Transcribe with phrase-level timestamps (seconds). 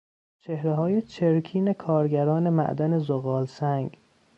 [0.39, 3.97] چهرههای چرکین کارگران معدن زغالسنگ